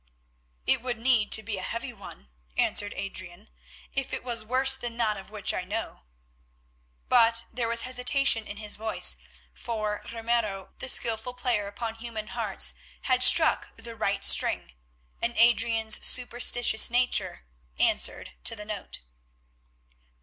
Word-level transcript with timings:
"It 0.65 0.81
would 0.81 0.97
need 0.97 1.31
to 1.33 1.43
be 1.43 1.59
a 1.59 1.61
heavy 1.61 1.93
one," 1.93 2.29
answered 2.57 2.95
Adrian, 2.97 3.49
"if 3.93 4.15
it 4.15 4.23
was 4.23 4.43
worse 4.43 4.75
than 4.75 4.97
that 4.97 5.15
of 5.15 5.29
which 5.29 5.53
I 5.53 5.63
know." 5.63 6.01
But 7.07 7.45
there 7.53 7.67
was 7.67 7.83
hesitation 7.83 8.47
in 8.47 8.57
his 8.57 8.77
voice, 8.77 9.17
for 9.53 10.01
Ramiro, 10.11 10.73
the 10.79 10.89
skilful 10.89 11.35
player 11.35 11.67
upon 11.67 11.97
human 11.97 12.29
hearts, 12.29 12.73
had 13.03 13.21
struck 13.21 13.75
the 13.75 13.95
right 13.95 14.23
string, 14.23 14.71
and 15.21 15.37
Adrian's 15.37 16.03
superstitious 16.03 16.89
nature 16.89 17.45
answered 17.77 18.31
to 18.45 18.55
the 18.55 18.65
note. 18.65 19.01